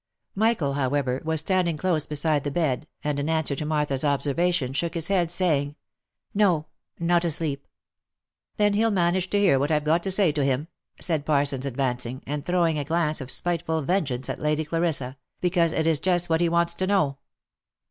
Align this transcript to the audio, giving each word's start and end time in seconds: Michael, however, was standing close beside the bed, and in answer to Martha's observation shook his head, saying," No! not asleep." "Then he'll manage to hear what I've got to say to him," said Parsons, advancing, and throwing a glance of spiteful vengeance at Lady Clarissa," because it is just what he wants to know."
Michael, 0.33 0.73
however, 0.73 1.21
was 1.23 1.41
standing 1.41 1.77
close 1.77 2.07
beside 2.07 2.43
the 2.43 2.49
bed, 2.49 2.87
and 3.03 3.19
in 3.19 3.29
answer 3.29 3.55
to 3.55 3.67
Martha's 3.67 4.03
observation 4.03 4.73
shook 4.73 4.95
his 4.95 5.09
head, 5.09 5.29
saying," 5.29 5.75
No! 6.43 6.65
not 6.97 7.23
asleep." 7.23 7.67
"Then 8.57 8.73
he'll 8.73 8.89
manage 8.89 9.29
to 9.29 9.37
hear 9.39 9.59
what 9.59 9.69
I've 9.69 9.83
got 9.83 10.01
to 10.01 10.09
say 10.09 10.31
to 10.31 10.43
him," 10.43 10.69
said 10.99 11.23
Parsons, 11.23 11.67
advancing, 11.67 12.23
and 12.25 12.43
throwing 12.43 12.79
a 12.79 12.83
glance 12.83 13.21
of 13.21 13.29
spiteful 13.29 13.83
vengeance 13.83 14.27
at 14.27 14.39
Lady 14.41 14.65
Clarissa," 14.65 15.17
because 15.39 15.71
it 15.71 15.85
is 15.85 15.99
just 15.99 16.31
what 16.31 16.41
he 16.41 16.49
wants 16.49 16.73
to 16.73 16.87
know." 16.87 17.19